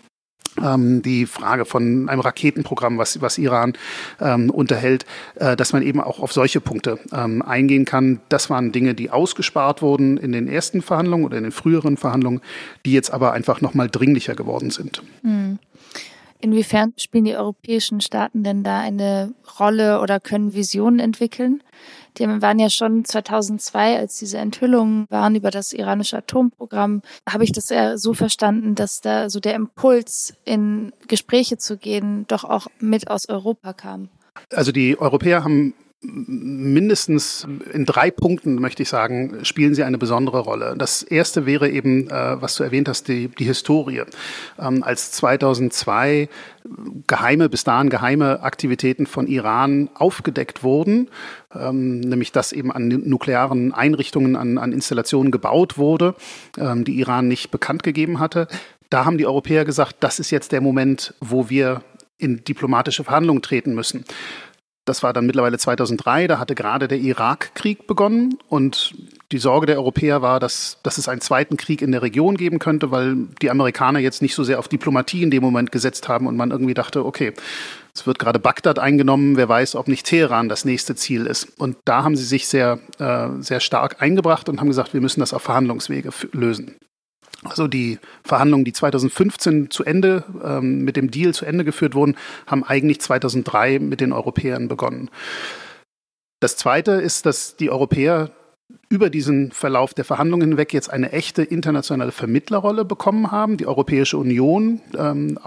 [0.62, 3.74] ähm, die Frage von einem Raketenprogramm, was, was Iran
[4.20, 8.20] ähm, unterhält, äh, dass man eben auch auf solche Punkte ähm, eingehen kann.
[8.28, 12.40] Das waren Dinge, die ausgespart wurden in den ersten Verhandlungen oder in den früheren Verhandlungen,
[12.84, 15.02] die jetzt aber einfach nochmal dringlicher geworden sind.
[15.22, 15.58] Mhm.
[16.38, 21.62] Inwiefern spielen die europäischen Staaten denn da eine Rolle oder können Visionen entwickeln?
[22.18, 27.52] Die waren ja schon 2002, als diese Enthüllungen waren über das iranische Atomprogramm, habe ich
[27.52, 32.66] das ja so verstanden, dass da so der Impuls, in Gespräche zu gehen, doch auch
[32.81, 34.09] mit aus Europa kam.
[34.52, 40.40] Also die Europäer haben mindestens in drei Punkten, möchte ich sagen, spielen sie eine besondere
[40.40, 40.74] Rolle.
[40.76, 44.02] Das erste wäre eben, äh, was du erwähnt hast, die, die Historie.
[44.59, 46.29] Ähm, als 2002
[47.07, 51.09] geheime, bis dahin geheime Aktivitäten von Iran aufgedeckt wurden,
[51.55, 56.14] ähm, nämlich dass eben an nuklearen Einrichtungen, an, an Installationen gebaut wurde,
[56.59, 58.48] ähm, die Iran nicht bekannt gegeben hatte.
[58.90, 61.83] Da haben die Europäer gesagt, das ist jetzt der Moment, wo wir
[62.18, 64.05] in diplomatische Verhandlungen treten müssen.
[64.85, 68.94] Das war dann mittlerweile 2003, da hatte gerade der Irakkrieg begonnen und
[69.32, 72.58] die Sorge der Europäer war, dass, dass es einen zweiten Krieg in der Region geben
[72.58, 76.26] könnte, weil die Amerikaner jetzt nicht so sehr auf Diplomatie in dem Moment gesetzt haben
[76.26, 77.32] und man irgendwie dachte, okay,
[77.94, 81.48] es wird gerade Bagdad eingenommen, wer weiß, ob nicht Teheran das nächste Ziel ist.
[81.58, 85.20] Und da haben sie sich sehr, äh, sehr stark eingebracht und haben gesagt, wir müssen
[85.20, 86.76] das auf Verhandlungswege lösen.
[87.42, 92.16] Also die Verhandlungen, die 2015 zu Ende ähm, mit dem Deal zu Ende geführt wurden,
[92.46, 95.10] haben eigentlich 2003 mit den Europäern begonnen.
[96.40, 98.30] Das Zweite ist, dass die Europäer
[98.88, 103.57] über diesen Verlauf der Verhandlungen hinweg jetzt eine echte internationale Vermittlerrolle bekommen haben.
[103.57, 105.38] Die Europäische Union, ähm,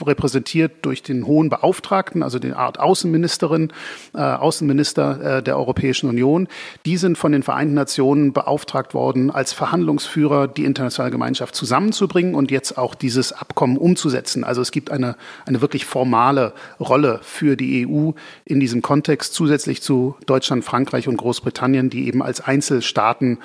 [0.00, 3.72] repräsentiert durch den hohen Beauftragten, also den Art Außenministerin,
[4.14, 6.46] äh, Außenminister äh, der Europäischen Union,
[6.86, 12.52] die sind von den Vereinten Nationen beauftragt worden, als Verhandlungsführer die internationale Gemeinschaft zusammenzubringen und
[12.52, 14.44] jetzt auch dieses Abkommen umzusetzen.
[14.44, 18.12] Also es gibt eine, eine wirklich formale Rolle für die EU
[18.44, 23.38] in diesem Kontext, zusätzlich zu Deutschland, Frankreich und Großbritannien, die eben als Einzel Staaten,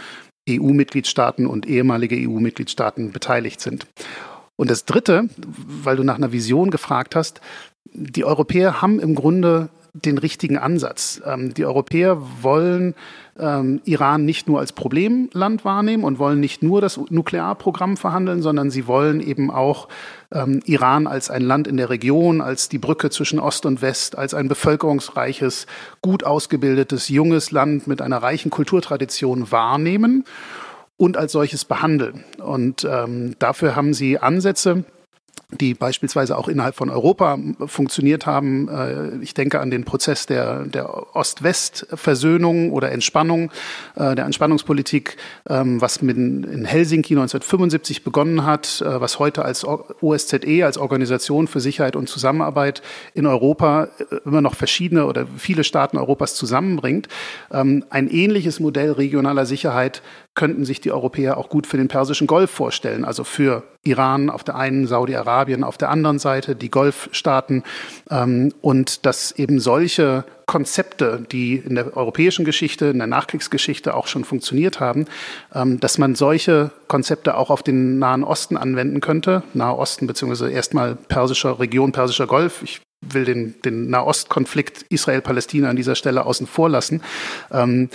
[0.49, 3.87] EU-Mitgliedstaaten und ehemalige EU-Mitgliedstaaten beteiligt sind.
[4.55, 7.41] Und das Dritte, weil du nach einer Vision gefragt hast,
[7.93, 11.21] die Europäer haben im Grunde den richtigen Ansatz.
[11.25, 12.95] Ähm, die Europäer wollen
[13.39, 18.69] ähm, Iran nicht nur als Problemland wahrnehmen und wollen nicht nur das Nuklearprogramm verhandeln, sondern
[18.69, 19.87] sie wollen eben auch
[20.31, 24.17] ähm, Iran als ein Land in der Region, als die Brücke zwischen Ost und West,
[24.17, 25.65] als ein bevölkerungsreiches,
[26.01, 30.25] gut ausgebildetes, junges Land mit einer reichen Kulturtradition wahrnehmen
[30.97, 32.25] und als solches behandeln.
[32.43, 34.83] Und ähm, dafür haben sie Ansätze,
[35.51, 38.69] die beispielsweise auch innerhalb von Europa funktioniert haben.
[38.69, 43.51] Äh, ich denke an den Prozess der, der Ost-West-Versöhnung oder Entspannung,
[43.95, 45.17] äh, der Entspannungspolitik,
[45.49, 51.47] ähm, was mit in Helsinki 1975 begonnen hat, äh, was heute als OSZE, als Organisation
[51.47, 52.83] für Sicherheit und Zusammenarbeit
[53.15, 53.87] in Europa
[54.25, 57.07] immer noch verschiedene oder viele Staaten Europas zusammenbringt.
[57.51, 60.03] Ähm, ein ähnliches Modell regionaler Sicherheit
[60.39, 64.45] könnten sich die Europäer auch gut für den Persischen Golf vorstellen, also für Iran auf
[64.45, 67.63] der einen, Saudi-Arabien auf der anderen Seite, die Golfstaaten
[68.09, 74.07] ähm, und dass eben solche Konzepte, die in der europäischen Geschichte, in der Nachkriegsgeschichte auch
[74.07, 75.07] schon funktioniert haben,
[75.53, 79.43] ähm, dass man solche Konzepte auch auf den Nahen Osten anwenden könnte.
[79.53, 82.63] Nahe Osten beziehungsweise erstmal persischer Region, persischer Golf.
[82.63, 87.01] Ich will den, den Nahostkonflikt Israel-Palästina an dieser Stelle außen vor lassen.
[87.51, 87.89] Ähm,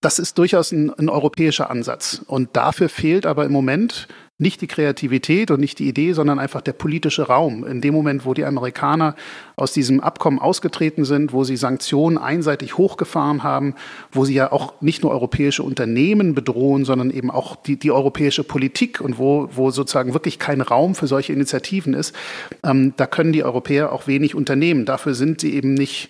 [0.00, 2.22] das ist durchaus ein, ein europäischer Ansatz.
[2.26, 4.08] Und dafür fehlt aber im Moment
[4.40, 7.66] nicht die Kreativität und nicht die Idee, sondern einfach der politische Raum.
[7.66, 9.14] In dem Moment, wo die Amerikaner
[9.54, 13.74] aus diesem Abkommen ausgetreten sind, wo sie Sanktionen einseitig hochgefahren haben,
[14.12, 18.42] wo sie ja auch nicht nur europäische Unternehmen bedrohen, sondern eben auch die, die europäische
[18.42, 22.16] Politik und wo, wo sozusagen wirklich kein Raum für solche Initiativen ist,
[22.64, 24.86] ähm, da können die Europäer auch wenig unternehmen.
[24.86, 26.08] Dafür sind sie eben nicht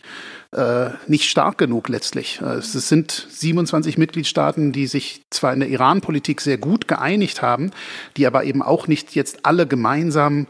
[0.52, 2.40] äh, nicht stark genug letztlich.
[2.42, 7.70] Äh, es sind 27 Mitgliedstaaten, die sich zwar in der Iran-Politik sehr gut geeinigt haben,
[8.16, 10.46] die aber eben auch nicht jetzt alle gemeinsam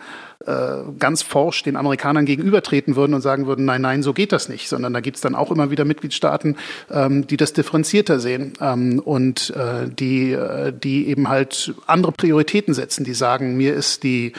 [0.99, 4.69] ganz forsch den Amerikanern gegenübertreten würden und sagen würden, nein, nein, so geht das nicht,
[4.69, 6.57] sondern da gibt es dann auch immer wieder Mitgliedstaaten,
[6.91, 12.75] ähm, die das differenzierter sehen ähm, und äh, die, äh, die eben halt andere Prioritäten
[12.75, 14.33] setzen, die sagen, mir ist die,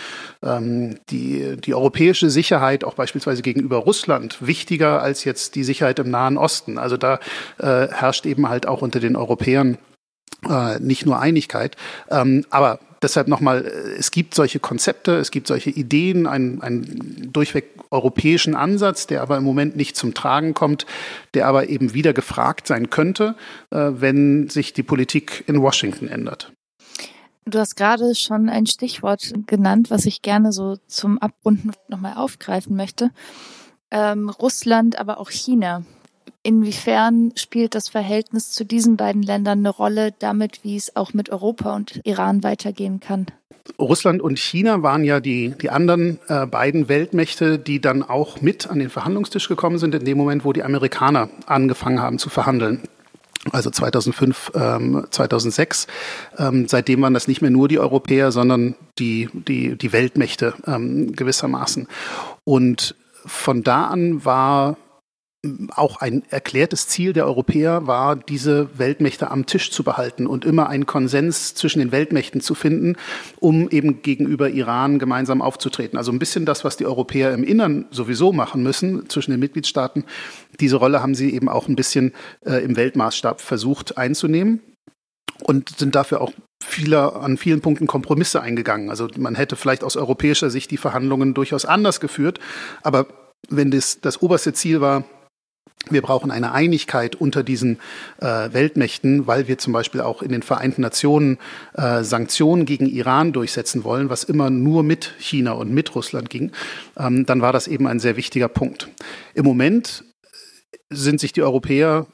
[0.44, 6.10] ähm, die, die europäische Sicherheit auch beispielsweise gegenüber Russland wichtiger als jetzt die Sicherheit im
[6.10, 6.78] Nahen Osten.
[6.78, 7.20] Also da
[7.60, 9.78] äh, herrscht eben halt auch unter den Europäern
[10.50, 11.76] äh, nicht nur Einigkeit.
[12.10, 13.66] Ähm, aber deshalb nochmal,
[13.98, 19.38] es gibt solche Konzepte, es gibt solche Ideen, einen, einen durchweg europäischen Ansatz, der aber
[19.38, 20.86] im Moment nicht zum Tragen kommt,
[21.34, 23.36] der aber eben wieder gefragt sein könnte,
[23.72, 26.52] äh, wenn sich die Politik in Washington ändert.
[27.46, 32.76] Du hast gerade schon ein Stichwort genannt, was ich gerne so zum Abrunden nochmal aufgreifen
[32.76, 33.10] möchte.
[33.90, 35.84] Ähm, Russland, aber auch China.
[36.44, 41.30] Inwiefern spielt das Verhältnis zu diesen beiden Ländern eine Rolle damit, wie es auch mit
[41.30, 43.28] Europa und Iran weitergehen kann?
[43.80, 48.68] Russland und China waren ja die, die anderen äh, beiden Weltmächte, die dann auch mit
[48.68, 52.82] an den Verhandlungstisch gekommen sind, in dem Moment, wo die Amerikaner angefangen haben zu verhandeln.
[53.52, 55.88] Also 2005, ähm, 2006.
[56.38, 61.14] Ähm, seitdem waren das nicht mehr nur die Europäer, sondern die, die, die Weltmächte ähm,
[61.14, 61.88] gewissermaßen.
[62.44, 64.78] Und von da an war
[65.76, 70.70] auch ein erklärtes Ziel der Europäer war, diese Weltmächte am Tisch zu behalten und immer
[70.70, 72.96] einen Konsens zwischen den Weltmächten zu finden,
[73.40, 75.98] um eben gegenüber Iran gemeinsam aufzutreten.
[75.98, 80.04] Also ein bisschen das, was die Europäer im Innern sowieso machen müssen zwischen den Mitgliedstaaten.
[80.60, 82.14] Diese Rolle haben sie eben auch ein bisschen
[82.46, 84.62] äh, im Weltmaßstab versucht einzunehmen
[85.42, 86.34] und sind dafür auch
[86.64, 88.92] viele, an vielen Punkten Kompromisse eingegangen.
[88.92, 92.40] Also man hätte vielleicht aus europäischer Sicht die Verhandlungen durchaus anders geführt,
[92.84, 93.08] aber
[93.50, 95.04] wenn das, das oberste Ziel war,
[95.90, 97.80] wir brauchen eine Einigkeit unter diesen
[98.20, 101.38] äh, Weltmächten, weil wir zum Beispiel auch in den Vereinten Nationen
[101.74, 106.52] äh, Sanktionen gegen Iran durchsetzen wollen, was immer nur mit China und mit Russland ging.
[106.98, 108.90] Ähm, dann war das eben ein sehr wichtiger Punkt.
[109.34, 110.04] Im Moment
[110.90, 112.08] sind sich die Europäer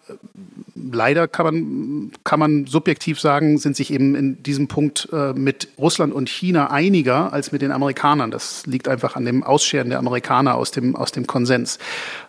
[0.92, 5.70] leider kann man, kann man subjektiv sagen, sind sich eben in diesem Punkt äh, mit
[5.78, 8.32] Russland und China einiger als mit den Amerikanern.
[8.32, 11.80] Das liegt einfach an dem Ausscheren der Amerikaner aus dem, aus dem Konsens.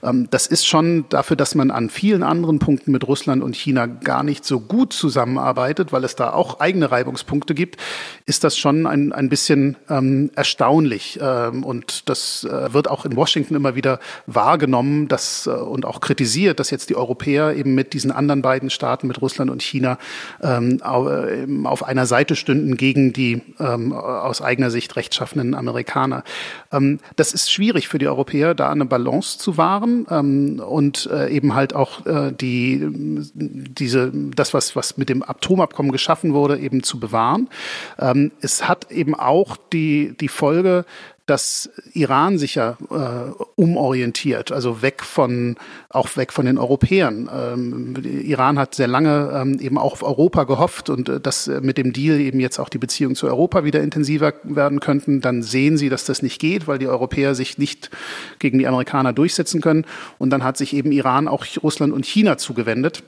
[0.03, 3.87] Ähm, das ist schon dafür, dass man an vielen anderen Punkten mit Russland und China
[3.87, 7.77] gar nicht so gut zusammenarbeitet, weil es da auch eigene Reibungspunkte gibt,
[8.27, 11.19] ist das schon ein, ein bisschen ähm, erstaunlich.
[11.23, 16.01] Ähm, und das äh, wird auch in Washington immer wieder wahrgenommen dass, äh, und auch
[16.01, 16.18] kritisiert,
[16.55, 19.99] dass jetzt die Europäer eben mit diesen anderen beiden Staaten, mit Russland und China,
[20.43, 26.25] ähm, auf einer Seite stünden gegen die ähm, aus eigener Sicht rechtschaffenen Amerikaner.
[26.73, 31.29] Ähm, das ist schwierig für die Europäer, da eine Balance zu wahren ähm, und äh,
[31.29, 32.87] eben halt auch äh, die,
[33.35, 37.49] diese, das, was, was mit dem Atomabkommen geschaffen wurde, eben zu bewahren.
[37.99, 40.85] Ähm, es hat eben auch die, die Folge,
[41.29, 45.57] dass Iran sich ja äh, umorientiert, also weg von
[45.91, 47.29] auch weg von den Europäern.
[47.31, 51.77] Ähm, Iran hat sehr lange ähm, eben auch auf Europa gehofft und äh, dass mit
[51.77, 55.21] dem Deal eben jetzt auch die Beziehungen zu Europa wieder intensiver werden könnten.
[55.21, 57.91] Dann sehen sie, dass das nicht geht, weil die Europäer sich nicht
[58.39, 59.85] gegen die Amerikaner durchsetzen können.
[60.17, 63.03] Und dann hat sich eben Iran auch Russland und China zugewendet.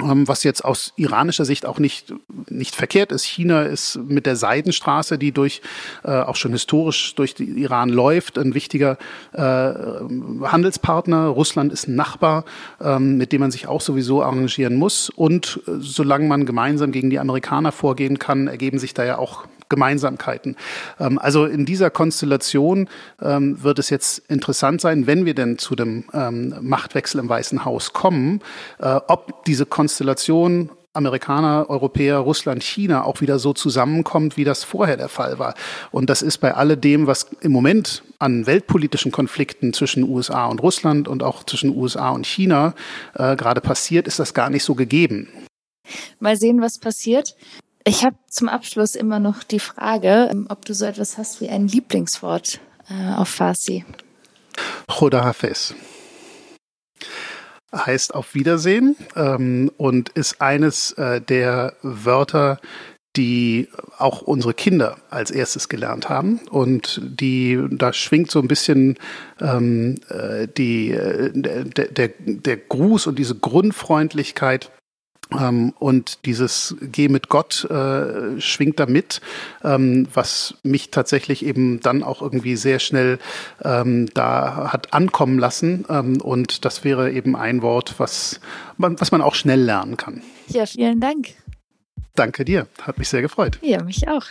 [0.00, 2.14] Ähm, was jetzt aus iranischer Sicht auch nicht,
[2.48, 3.24] nicht verkehrt ist.
[3.24, 5.60] China ist mit der Seidenstraße, die durch,
[6.04, 8.96] äh, auch schon historisch durch Iran läuft, ein wichtiger
[9.32, 11.26] äh, Handelspartner.
[11.26, 12.44] Russland ist ein Nachbar,
[12.80, 15.10] ähm, mit dem man sich auch sowieso arrangieren muss.
[15.10, 19.46] Und äh, solange man gemeinsam gegen die Amerikaner vorgehen kann, ergeben sich da ja auch
[19.68, 20.56] Gemeinsamkeiten.
[20.98, 22.88] Ähm, also in dieser Konstellation
[23.20, 27.64] ähm, wird es jetzt interessant sein, wenn wir denn zu dem ähm, Machtwechsel im Weißen
[27.64, 28.40] Haus kommen,
[28.78, 34.96] äh, ob diese Konstellation Amerikaner, Europäer, Russland, China auch wieder so zusammenkommt, wie das vorher
[34.96, 35.54] der Fall war.
[35.90, 41.06] Und das ist bei alledem, was im Moment an weltpolitischen Konflikten zwischen USA und Russland
[41.06, 42.74] und auch zwischen USA und China
[43.14, 45.28] äh, gerade passiert, ist das gar nicht so gegeben.
[46.18, 47.34] Mal sehen, was passiert.
[47.88, 51.48] Ich habe zum Abschluss immer noch die Frage, ähm, ob du so etwas hast wie
[51.48, 52.60] ein Lieblingswort
[52.90, 53.82] äh, auf Farsi.
[54.88, 55.74] Choda Hafez
[57.74, 62.60] heißt auf Wiedersehen ähm, und ist eines äh, der Wörter,
[63.16, 68.98] die auch unsere Kinder als erstes gelernt haben und die da schwingt so ein bisschen
[69.40, 74.70] ähm, äh, die äh, der, der, der Gruß und diese Grundfreundlichkeit
[75.32, 79.20] ähm, und dieses Geh mit Gott äh, schwingt da mit,
[79.62, 83.18] ähm, was mich tatsächlich eben dann auch irgendwie sehr schnell
[83.62, 85.84] ähm, da hat ankommen lassen.
[85.88, 88.40] Ähm, und das wäre eben ein Wort, was
[88.76, 90.22] man, was man auch schnell lernen kann.
[90.48, 91.28] Ja, vielen Dank.
[92.14, 93.58] Danke dir, hat mich sehr gefreut.
[93.62, 94.24] Ja, mich auch.